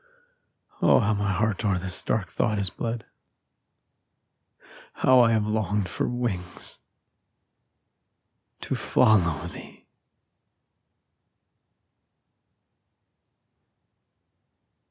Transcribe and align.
Oh, 0.81 0.99
how 0.99 1.13
my 1.13 1.31
heart 1.31 1.63
o'er 1.63 1.77
this 1.77 2.03
dark 2.03 2.27
thought 2.31 2.57
has 2.57 2.71
bled! 2.71 3.05
How 4.93 5.19
I 5.19 5.31
have 5.31 5.45
longed 5.45 5.87
for 5.87 6.07
wings 6.07 6.79
to 8.61 8.73
follow 8.73 9.45
thee! 9.45 9.85